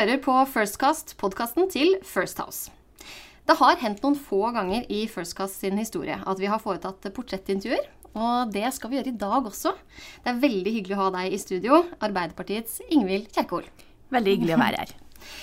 [0.00, 2.70] hører på Firstcast, podkasten til First House.
[3.44, 7.84] Det har hendt noen få ganger i Firstcast sin historie at vi har foretatt portrettintervjuer.
[8.16, 9.74] Og det skal vi gjøre i dag også.
[10.24, 13.68] Det er veldig hyggelig å ha deg i studio, Arbeiderpartiets Ingvild Kjerkol.
[14.14, 14.96] Veldig hyggelig å være her.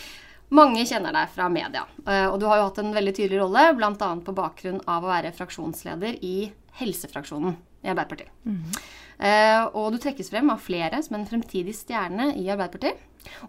[0.58, 3.70] Mange kjenner deg fra media, eh, og du har jo hatt en veldig tydelig rolle,
[3.78, 3.94] bl.a.
[3.94, 6.38] på bakgrunn av å være fraksjonsleder i
[6.82, 8.32] helsefraksjonen i Arbeiderpartiet.
[8.46, 9.70] Mm -hmm.
[9.74, 12.98] Og du trekkes frem av flere som en fremtidig stjerne i Arbeiderpartiet.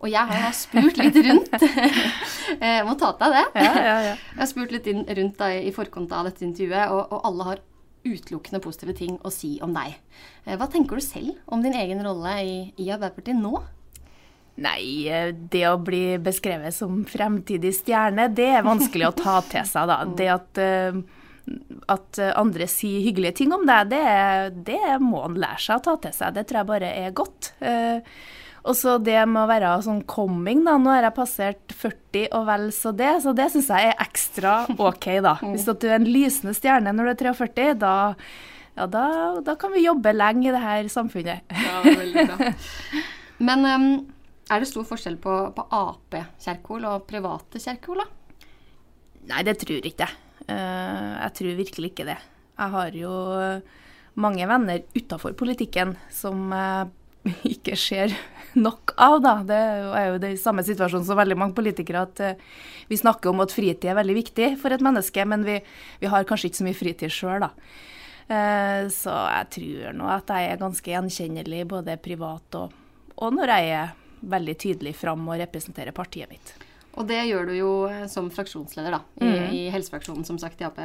[0.01, 1.65] Og jeg har spurt litt rundt.
[2.61, 3.65] jeg må ta til deg det.
[3.65, 4.15] Ja, ja, ja.
[4.15, 7.65] Jeg har spurt litt rundt da, i forkant av dette intervjuet, og, og, alle har
[8.09, 9.99] utelukkende positive ting å si om deg.
[10.47, 13.59] Eh, hva tenker du selv om din egen rolle i, i Arbeiderpartiet nå?
[14.59, 15.07] Nei,
[15.53, 20.01] det å bli beskrevet som fremtidig stjerne, det er vanskelig å ta til seg, da.
[20.19, 20.99] Det at, eh,
[21.89, 24.03] at andre sier hyggelige ting om deg, det,
[24.69, 26.35] det må en lære seg å ta til seg.
[26.37, 27.53] Det tror jeg bare er godt.
[27.65, 28.19] Eh,
[28.69, 30.77] og så det med å være sånn coming, da.
[30.83, 34.59] Nå har jeg passert 40 og vel så det, så det syns jeg er ekstra
[34.77, 35.39] OK, da.
[35.55, 37.95] Hvis du er en lysende stjerne når du er 43, da,
[38.77, 39.09] ja, da,
[39.47, 41.59] da kan vi jobbe lenge i det her samfunnet.
[41.65, 42.55] Ja, veldig bra.
[43.49, 43.91] Men um
[44.49, 48.47] er det stor forskjell på, på Ap-Kjerkol og private Kjerkol, da?
[49.29, 50.28] Nei, det tror jeg ikke jeg.
[50.49, 52.17] Uh, jeg tror virkelig ikke det.
[52.59, 53.13] Jeg har jo
[54.19, 56.89] mange venner utafor politikken som jeg
[57.55, 58.15] ikke ser
[58.59, 59.35] nok av, da.
[59.47, 59.59] Det
[60.01, 62.57] er jo det samme situasjonen som veldig mange politikere, at uh,
[62.91, 65.61] vi snakker om at fritid er veldig viktig for et menneske, men vi,
[66.01, 67.53] vi har kanskje ikke så mye fritid sjøl, da.
[68.93, 72.75] Så jeg tror nå at jeg er ganske gjenkjennelig både privat og,
[73.17, 76.68] og når jeg er veldig tydelig fram og representerer partiet mitt.
[76.99, 79.49] Og det gjør du jo eh, som fraksjonsleder da, i, mm.
[79.55, 80.79] i helsefraksjonen, som sagt, i Ap.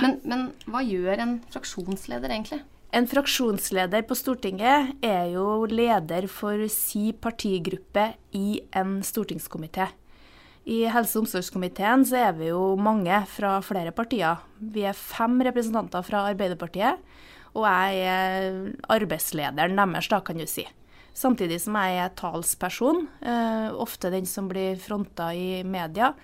[0.00, 2.62] Men, men, hva gjør en fraksjonsleder egentlig?
[2.96, 9.92] En fraksjonsleder på Stortinget er jo leder for si partigruppe i en stortingskomité.
[10.70, 14.42] I helse- og omsorgskomiteen så er vi jo mange fra flere partier.
[14.58, 16.98] Vi er fem representanter fra Arbeiderpartiet,
[17.54, 18.58] og jeg er
[18.92, 20.66] arbeidslederen deres, da, kan du si.
[21.16, 26.14] Samtidig som jeg er talsperson, eh, ofte den som blir fronta i media.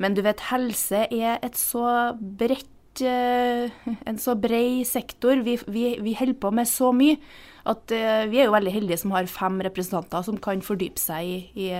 [0.00, 3.70] Men du vet, helse er et så bredt eh,
[4.06, 5.42] en så bred sektor.
[5.44, 7.18] Vi, vi, vi, holder på med så mye
[7.68, 11.28] at eh, vi er jo veldig heldige som har fem representanter som kan fordype seg
[11.28, 11.70] i, i,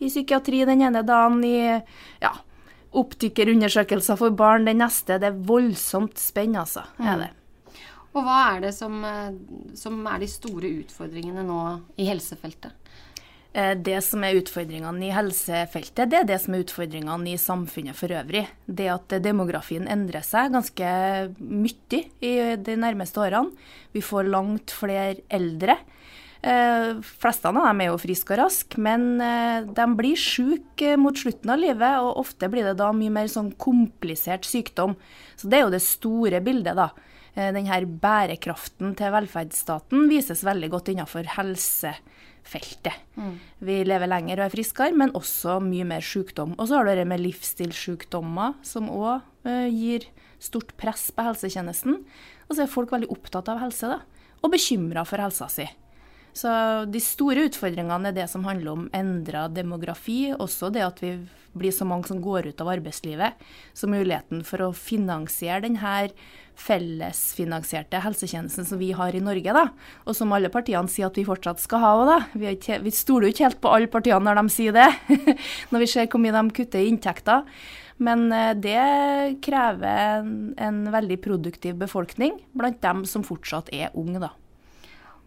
[0.00, 1.58] i psykiatri den ene dagen, i
[2.22, 2.32] ja,
[2.94, 5.18] optikerundersøkelser for barn den neste.
[5.20, 6.86] Det er voldsomt spennende, altså.
[7.02, 7.24] Er mm.
[7.26, 7.32] det.
[8.14, 9.34] Og hva er det som, eh,
[9.74, 11.60] som er de store utfordringene nå
[11.98, 12.72] i helsefeltet?
[13.54, 17.94] Eh, det som er utfordringene i helsefeltet, det er det som er utfordringene i samfunnet
[17.94, 18.48] for øvrig.
[18.66, 20.88] Det at demografien endrer seg ganske
[21.38, 23.54] mye i de nærmeste årene.
[23.94, 25.78] Vi får langt flere eldre.
[26.44, 31.16] Eh, fleste av dem er jo friske og raske, men eh, de blir syke mot
[31.16, 34.98] slutten av livet, og ofte blir det da mye mer sånn komplisert sykdom.
[35.38, 36.90] Så det er jo det store bildet, da.
[37.34, 43.00] Eh, denne bærekraften til velferdsstaten vises veldig godt innenfor helsefeltet.
[43.18, 43.32] Mm.
[43.58, 46.54] Vi lever lenger og er friskere, men også mye mer sykdom.
[46.58, 50.06] Og så har du det med livsstilssykdommer, som òg eh, gir
[50.38, 52.04] stort press på helsetjenesten.
[52.46, 55.66] Og så er folk veldig opptatt av helse, da, og bekymra for helsa si.
[56.34, 56.50] Så
[56.90, 61.14] de store utfordringene er det som handler om endra demografi, også det at vi
[61.54, 63.38] blir så mange som går ut av arbeidslivet.
[63.70, 65.94] Så muligheten for å finansiere denne
[66.58, 69.68] fellesfinansierte helsetjenesten som vi har i Norge, da,
[70.06, 72.18] og som alle partiene sier at vi fortsatt skal ha òg, da.
[72.34, 74.90] Vi, ikke, vi stoler jo ikke helt på alle partiene når de sier det,
[75.70, 77.46] når vi ser hvor mye de kutter i inntekter.
[78.02, 84.22] Men eh, det krever en, en veldig produktiv befolkning blant dem som fortsatt er unge,
[84.22, 84.34] da.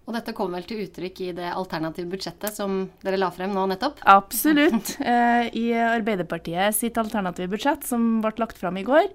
[0.08, 3.66] Og dette kom vel til uttrykk i det alternative budsjettet som dere la frem nå
[3.74, 4.00] nettopp?
[4.08, 4.96] Absolutt.
[5.08, 9.08] Eh, I Arbeiderpartiet sitt alternative budsjett som ble lagt frem i går,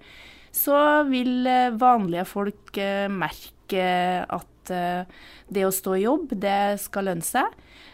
[0.54, 0.76] så
[1.08, 3.88] vil eh, vanlige folk eh, merke
[4.28, 7.48] at det å stå i jobb, det skal lønne seg.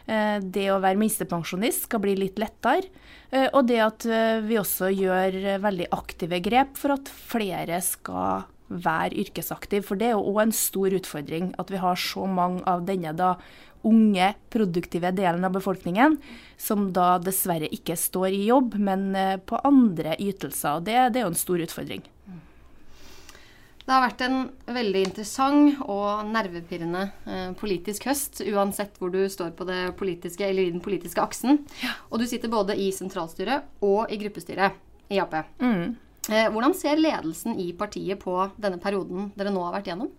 [0.04, 2.90] Det å være minstepensjonist skal bli litt lettere.
[3.56, 4.04] Og det at
[4.44, 9.86] vi også gjør veldig aktive grep for at flere skal være yrkesaktiv.
[9.88, 13.14] For det er jo òg en stor utfordring at vi har så mange av denne
[13.16, 13.36] da
[13.86, 16.16] unge, produktive delen av befolkningen
[16.58, 20.82] som da dessverre ikke står i jobb, men eh, på andre ytelser.
[20.82, 22.02] Det, det er jo en stor utfordring.
[23.88, 24.42] Det har vært en
[24.76, 30.66] veldig interessant og nervepirrende eh, politisk høst, uansett hvor du står på det politiske eller
[30.66, 31.62] i den politiske aksen.
[31.80, 31.94] Ja.
[32.10, 34.76] Og du sitter både i sentralstyret og i gruppestyret
[35.08, 35.32] i Ap.
[35.62, 35.96] Mm.
[36.28, 40.10] Eh, hvordan ser ledelsen i partiet på denne perioden dere nå har vært gjennom?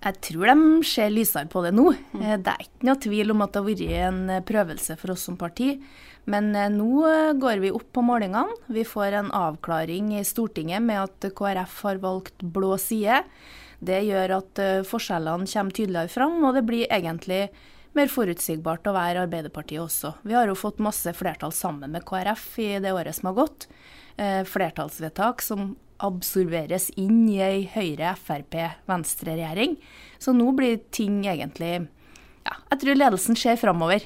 [0.00, 1.90] Jeg tror de ser lysere på det nå.
[2.14, 2.22] Mm.
[2.44, 5.36] Det er ikke noe tvil om at det har vært en prøvelse for oss som
[5.40, 5.74] parti.
[6.30, 7.04] Men nå
[7.40, 8.56] går vi opp på målingene.
[8.72, 13.20] Vi får en avklaring i Stortinget med at KrF har valgt blå side.
[13.80, 17.46] Det gjør at forskjellene kommer tydeligere fram, og det blir egentlig
[17.96, 20.14] mer forutsigbart å være Arbeiderpartiet også.
[20.24, 23.66] Vi har jo fått masse flertall sammen med KrF i det året som har gått.
[24.20, 29.78] Eh, flertallsvedtak som absorberes inn i ei Høyre-Frp-Venstre-regjering.
[30.20, 31.88] Så nå blir ting egentlig
[32.40, 34.00] ja, jeg tror ledelsen ser framover,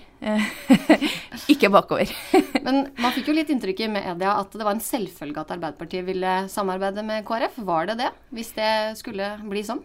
[1.52, 2.10] ikke bakover.
[2.66, 6.02] Men man fikk jo litt inntrykk i media at det var en selvfølge at Arbeiderpartiet
[6.08, 7.54] ville samarbeide med KrF.
[7.62, 9.82] Var det det, hvis det skulle bli sånn?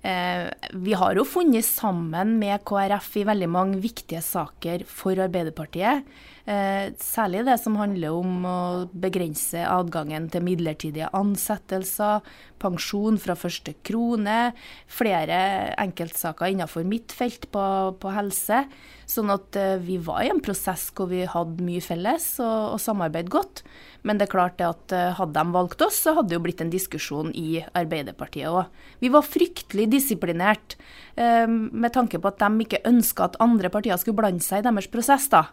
[0.00, 0.48] Eh,
[0.78, 6.08] vi har jo funnet sammen med KrF i veldig mange viktige saker for Arbeiderpartiet.
[6.48, 8.58] Eh, særlig det som handler om å
[8.96, 12.22] begrense adgangen til midlertidige ansettelser,
[12.56, 14.54] pensjon fra første krone,
[14.88, 15.40] flere
[15.76, 17.64] enkeltsaker innenfor mitt felt på,
[18.00, 18.62] på helse.
[19.04, 22.80] Sånn at eh, vi var i en prosess hvor vi hadde mye felles og, og
[22.80, 23.60] samarbeidet godt.
[24.08, 26.64] Men det er klart at eh, hadde de valgt oss, så hadde det jo blitt
[26.64, 28.72] en diskusjon i Arbeiderpartiet òg.
[29.04, 30.78] Vi var fryktelig disiplinert
[31.18, 34.86] med tanke på at de ikke ønska at andre partier skulle blande seg i deres
[34.92, 35.24] prosess.
[35.32, 35.48] da.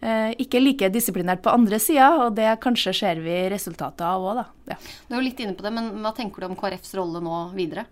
[0.00, 4.42] Eh, ikke like disiplinert på andre sida, og det kanskje ser vi resultatet av òg,
[4.42, 4.46] da.
[4.72, 4.78] Ja.
[5.08, 7.42] Du er jo litt inne på det, men hva tenker du om KrFs rolle nå
[7.56, 7.84] videre?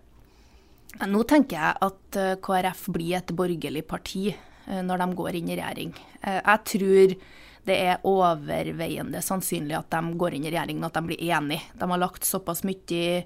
[1.05, 4.31] Nå tenker jeg at KrF blir et borgerlig parti
[4.65, 5.93] når de går inn i regjering.
[6.25, 7.13] Jeg tror
[7.69, 11.69] det er overveiende sannsynlig at de går inn i regjering, og at de blir enige.
[11.77, 13.21] De har lagt såpass mye i,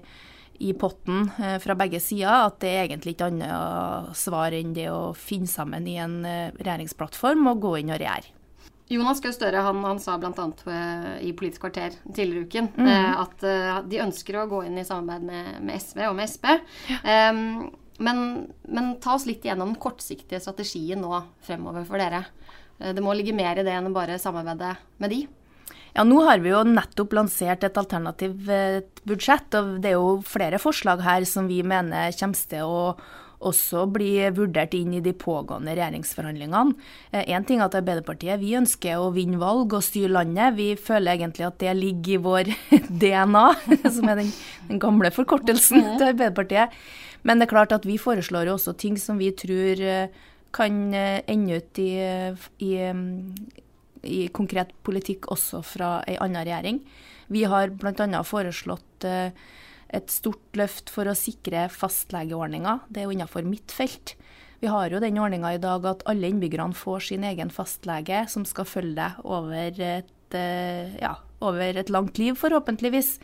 [0.68, 4.90] i potten eh, fra begge sider at det er egentlig ikke annet svar enn det
[4.92, 8.32] å finne sammen i en eh, regjeringsplattform og gå inn og regjere.
[8.92, 10.48] Jonas Gahr Støre han, han sa bl.a.
[11.24, 12.90] I Politisk kvarter tidligere uken mm.
[12.90, 16.28] eh, at eh, de ønsker å gå inn i samarbeid med, med SV og med
[16.28, 16.52] Sp.
[16.90, 17.30] Ja.
[17.32, 17.70] Um,
[18.02, 18.18] men,
[18.66, 22.24] men, ta oss litt gjennom den kortsiktige strategien nå fremover for dere.
[22.80, 25.24] Eh, det må ligge mer i det enn å bare samarbeide med de.
[25.94, 30.16] Ja, Nå har vi jo nettopp lansert et alternativt eh, budsjett, og det er jo
[30.26, 32.80] flere forslag her som vi mener kommer til å
[33.46, 36.74] også bli vurdert inn i de pågående regjeringsforhandlingene.
[37.12, 40.58] Én eh, ting er at Arbeiderpartiet vi ønsker å vinne valg og styre landet.
[40.58, 42.52] Vi føler egentlig at det ligger i vår
[43.04, 43.46] DNA,
[43.96, 44.30] som er den,
[44.68, 46.76] den gamle forkortelsen til Arbeiderpartiet.
[47.24, 49.80] Men det er klart at vi foreslår jo også ting som vi tror
[50.54, 51.90] kan eh, ende ut i,
[52.62, 52.72] i,
[54.04, 56.80] i konkret politikk også fra ei anna regjering.
[57.32, 58.22] Vi har bl.a.
[58.26, 59.32] foreslått eh,
[59.94, 62.80] et stort løft for å sikre fastlegeordninga.
[62.88, 64.16] Det er jo innenfor mitt felt.
[64.62, 68.46] Vi har jo den ordninga i dag at alle innbyggerne får sin egen fastlege, som
[68.48, 73.18] skal følge deg over et, eh, ja, over et langt liv, forhåpentligvis.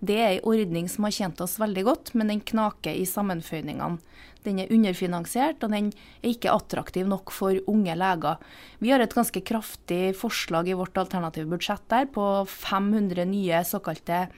[0.00, 3.98] Det er en ordning som har tjent oss veldig godt, men den knaker i sammenføyningene.
[4.46, 8.38] Den er underfinansiert, og den er ikke attraktiv nok for unge leger.
[8.78, 14.28] Vi har et ganske kraftig forslag i vårt alternative budsjett der på 500 nye såkalte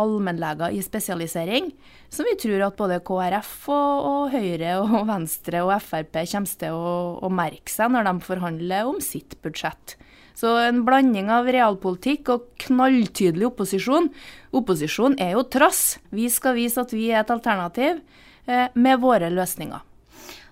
[0.00, 1.70] allmennleger i spesialisering,
[2.12, 6.78] som vi tror at både KrF og, og Høyre og Venstre og Frp kommer til
[6.78, 9.96] å, å merke seg når de forhandler om sitt budsjett.
[10.34, 14.08] Så en blanding av realpolitikk og knalltydelig opposisjon.
[14.54, 16.00] Opposisjon er jo trass.
[16.10, 18.00] Vi skal vise at vi er et alternativ
[18.50, 19.84] eh, med våre løsninger.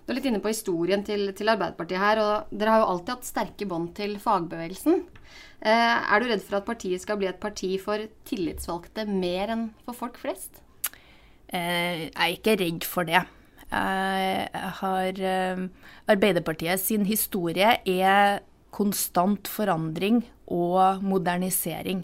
[0.03, 2.23] Du er litt inne på historien til, til, Arbeiderpartiet her.
[2.23, 5.03] og Dere har jo alltid hatt sterke bånd til fagbevegelsen.
[5.63, 9.69] Eh, er du redd for at partiet skal bli et parti for tillitsvalgte mer enn
[9.87, 10.63] for folk flest?
[11.53, 13.23] Eh, jeg er ikke redd for det.
[13.73, 15.67] Jeg har eh,
[16.13, 22.03] Arbeiderpartiet sin historie er konstant forandring og modernisering.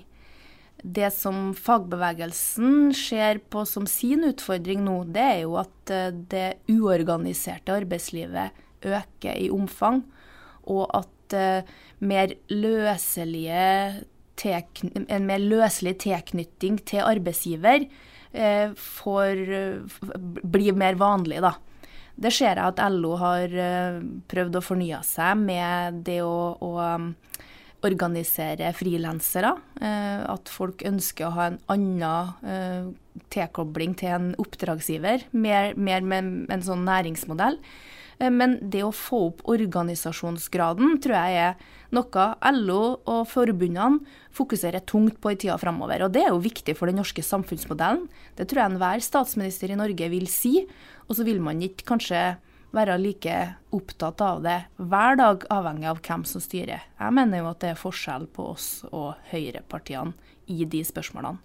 [0.78, 6.48] Det som fagbevegelsen ser på som sin utfordring nå, det er jo at eh, det
[6.70, 8.54] uorganiserte arbeidslivet
[8.86, 10.04] øker i omfang,
[10.70, 11.68] og at eh,
[11.98, 12.34] mer
[14.38, 17.88] en mer løselig tilknytning til arbeidsgiver
[18.32, 19.40] eh, får,
[20.46, 21.40] blir mer vanlig.
[21.42, 21.56] da.
[22.18, 23.98] Det ser jeg at LO har eh,
[24.30, 26.72] prøvd å fornye seg med det å, å
[27.86, 29.52] organisere frilansere.
[29.80, 32.88] Eh, at folk ønsker å ha en annen eh,
[33.34, 37.60] tilkobling til en oppdragsgiver, mer, mer med en sånn næringsmodell.
[38.18, 42.24] Men det å få opp organisasjonsgraden tror jeg er noe
[42.56, 44.02] LO og forbundene
[44.34, 46.02] fokuserer tungt på i tida framover.
[46.04, 48.08] Og det er jo viktig for den norske samfunnsmodellen.
[48.36, 50.66] Det tror jeg enhver statsminister i Norge vil si.
[51.06, 52.22] Og så vil man ikke kanskje
[52.74, 53.36] være like
[53.72, 56.84] opptatt av det hver dag, avhengig av hvem som styrer.
[56.98, 60.12] Jeg mener jo at det er forskjell på oss og høyrepartiene
[60.52, 61.40] i de spørsmålene.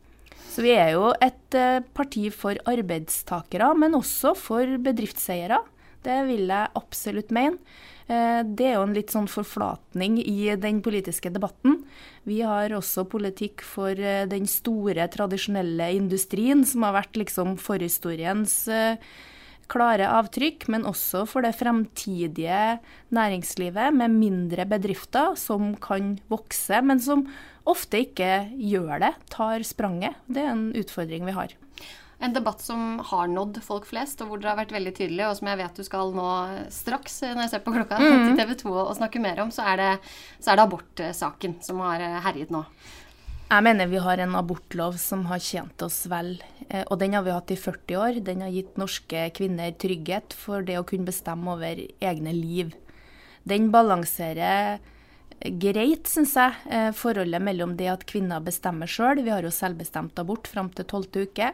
[0.54, 5.58] Så vi er jo et eh, parti for arbeidstakere, men også for bedriftseiere.
[6.04, 7.60] Det vil jeg absolutt mene.
[8.08, 11.82] Eh, det er jo en litt sånn forflatning i den politiske debatten.
[12.28, 18.58] Vi har også politikk for eh, den store, tradisjonelle industrien, som har vært liksom forhistoriens
[18.68, 19.00] eh,
[19.72, 22.78] klare avtrykk, men også for det fremtidige
[23.16, 27.26] næringslivet med mindre bedrifter som kan vokse, men som
[27.70, 30.20] ofte ikke gjør det, tar spranget.
[30.28, 31.56] Det er en utfordring vi har.
[32.24, 35.36] En debatt som har nådd folk flest, og hvor dere har vært veldig tydelige, og
[35.40, 36.28] som jeg vet du skal nå
[36.72, 38.26] straks, når jeg ser på klokka, mm.
[38.30, 39.90] til TV 2 og snakke mer om, så er det,
[40.40, 42.64] så er det abortsaken som har eh, herjet nå.
[43.54, 46.38] Jeg mener vi har en abortlov som har tjent oss vel.
[46.70, 48.22] Eh, og den har vi hatt i 40 år.
[48.26, 52.72] Den har gitt norske kvinner trygghet for det å kunne bestemme over egne liv.
[53.44, 54.80] Den balanserer
[55.44, 59.24] greit, syns jeg, eh, forholdet mellom det at kvinner bestemmer sjøl.
[59.24, 61.52] Vi har jo selvbestemt abort fram til tolvte uke.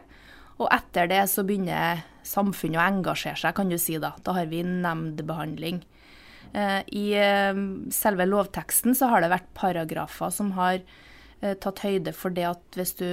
[0.60, 4.12] Og etter det så begynner samfunnet å engasjere seg, kan du si da.
[4.24, 5.80] Da har vi nemndbehandling.
[6.52, 7.62] Eh, I eh,
[7.94, 12.78] selve lovteksten så har det vært paragrafer som har eh, tatt høyde for det at
[12.78, 13.10] hvis du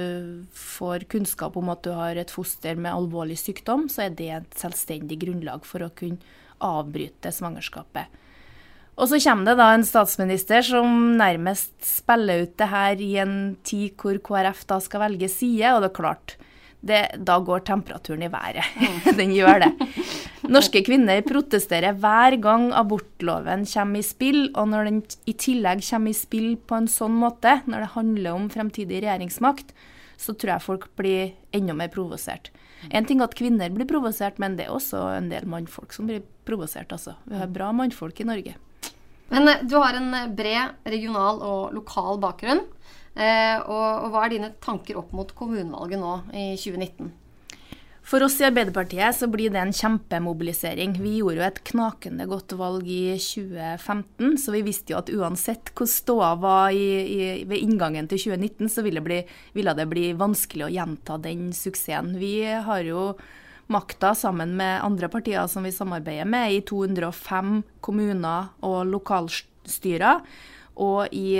[0.52, 4.58] får kunnskap om at du har et foster med alvorlig sykdom, så er det et
[4.58, 6.20] selvstendig grunnlag for å kunne
[6.64, 8.10] avbryte svangerskapet.
[8.98, 13.36] Og så kommer det da en statsminister som nærmest spiller ut det her i en
[13.62, 16.34] tid hvor KrF da skal velge side, og det er klart
[16.80, 18.66] det, da går temperaturen i været.
[19.18, 19.70] den gjør det.
[20.48, 26.14] Norske kvinner protesterer hver gang abortloven kommer i spill, og når den i tillegg kommer
[26.14, 29.74] i spill på en sånn måte, når det handler om fremtidig regjeringsmakt,
[30.18, 32.50] så tror jeg folk blir enda mer provosert.
[32.94, 36.22] En ting at kvinner blir provosert, men det er også en del mannfolk som blir
[36.46, 36.92] provosert.
[36.94, 37.16] Altså.
[37.26, 38.54] Vi har bra mannfolk i Norge.
[39.32, 42.64] Men eh, du har en bred regional og lokal bakgrunn.
[43.18, 47.10] Eh, og, hva er dine tanker opp mot kommunevalget nå i 2019?
[48.08, 50.94] For oss i Arbeiderpartiet så blir det en kjempemobilisering.
[51.02, 55.74] Vi gjorde jo et knakende godt valg i 2015, så vi visste jo at uansett
[55.76, 59.18] hvor ståa var i, i, ved inngangen til 2019, så ville, bli,
[59.58, 62.14] ville, det bli vanskelig å gjenta den suksessen.
[62.22, 63.10] Vi har jo
[63.72, 70.24] makta sammen med andre partier som vi samarbeider med, i 205 kommuner og lokalstyrer.
[70.78, 71.38] Og i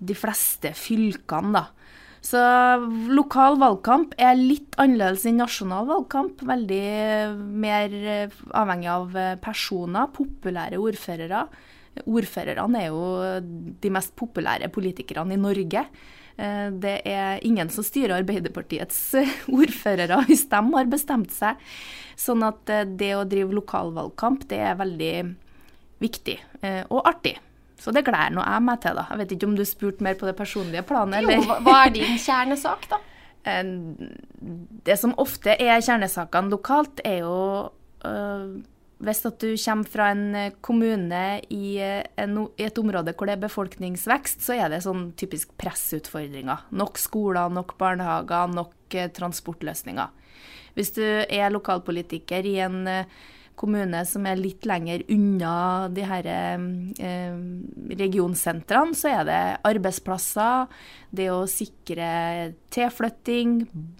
[0.00, 1.66] de fleste fylkene, da.
[2.20, 2.40] Så
[3.08, 6.42] lokal valgkamp er litt annerledes enn nasjonal valgkamp.
[6.44, 6.80] Veldig
[7.64, 11.46] mer eh, avhengig av eh, personer, populære ordførere.
[12.04, 13.04] Ordførerne er jo
[13.80, 15.86] de mest populære politikerne i Norge.
[16.40, 18.98] Eh, det er ingen som styrer Arbeiderpartiets
[19.52, 21.60] ordførere hvis de har bestemt seg.
[22.20, 25.14] Sånn at det å drive lokalvalgkamp, det er veldig
[26.00, 26.34] viktig
[26.92, 27.32] og artig.
[27.80, 29.06] Så det gleder nå jeg meg til, da.
[29.08, 31.40] Jeg vet ikke om du spurte mer på det personlige planet, eller?
[31.40, 33.00] Jo, hva er din kjernesak, da?
[34.84, 37.38] Det som ofte er kjernesakene lokalt, er jo
[39.00, 43.44] hvis at du kommer fra en kommune i, en, i, et område hvor det er
[43.46, 46.66] befolkningsvekst, så er det sånn typisk pressutfordringer.
[46.76, 50.12] Nok skoler, nok barnehager, nok uh, transportløsninger.
[50.76, 52.84] Hvis du er lokalpolitiker i en
[53.60, 57.34] kommune som er litt lenger unna de her eh,
[58.00, 60.70] regionsentrene, så er det arbeidsplasser,
[61.12, 63.58] det å sikre tilflytting,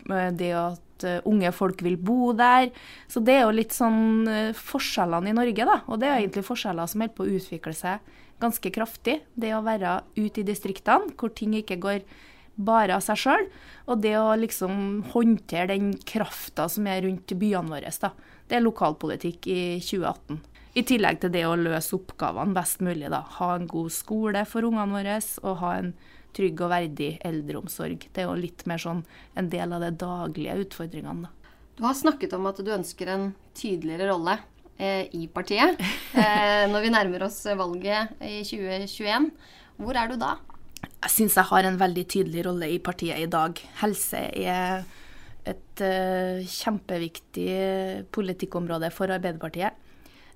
[0.08, 2.70] eh, det at eh, unge folk vil bo der.
[3.10, 5.80] Så det er jo litt sånn eh, forskjellene i Norge, da.
[5.88, 9.20] Og det er egentlig forskjeller som holder på å utvikle seg ganske kraftig.
[9.36, 12.04] Det å være ute i distriktene, hvor ting ikke går
[12.60, 13.46] bare av seg sjøl.
[13.90, 17.92] Og det å liksom håndtere den krafta som er rundt byene våre.
[18.00, 18.12] da.
[18.50, 20.40] Det er lokalpolitikk i 2018.
[20.74, 23.06] I tillegg til det å løse oppgavene best mulig.
[23.10, 23.22] da.
[23.38, 25.92] Ha en god skole for ungene våre, og ha en
[26.34, 28.08] trygg og verdig eldreomsorg.
[28.10, 29.04] Det er jo litt mer sånn
[29.38, 31.28] en del av de daglige utfordringene.
[31.28, 31.54] da.
[31.78, 34.36] Du har snakket om at du ønsker en tydeligere rolle
[34.76, 35.78] eh, i partiet
[36.12, 39.30] eh, når vi nærmer oss valget i 2021.
[39.78, 40.36] Hvor er du da?
[41.00, 43.62] Jeg syns jeg har en veldig tydelig rolle i partiet i dag.
[43.80, 44.82] Helse er
[45.50, 47.52] et uh, kjempeviktig
[48.14, 49.76] politikkområde for Arbeiderpartiet.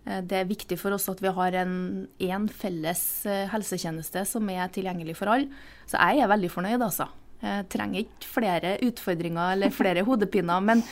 [0.04, 1.74] Uh, det er viktig for oss at vi har en
[2.22, 5.50] én felles uh, helsetjeneste som er tilgjengelig for alle.
[5.86, 7.10] Så jeg er veldig fornøyd, altså.
[7.44, 10.62] Jeg trenger ikke flere utfordringer eller flere hodepiner.
[10.64, 10.84] Men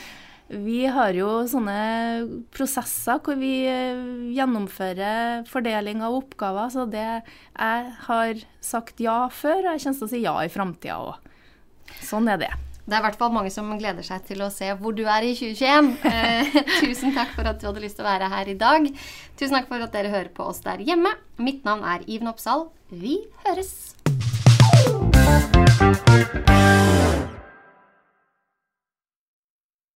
[0.51, 1.77] vi har jo sånne
[2.53, 4.01] prosesser hvor vi eh,
[4.35, 6.69] gjennomfører fordeling av oppgaver.
[6.73, 10.51] Så det jeg har sagt ja før, og jeg kommer til å si ja i
[10.53, 11.31] framtida òg.
[12.03, 12.51] Sånn er det.
[12.83, 15.23] Det er i hvert fall mange som gleder seg til å se hvor du er
[15.23, 15.93] i 2021.
[16.13, 18.85] Eh, tusen takk for at du hadde lyst til å være her i dag.
[19.39, 21.15] Tusen takk for at dere hører på oss der hjemme.
[21.39, 22.67] Mitt navn er Iven Oppsal.
[22.91, 23.95] Vi høres!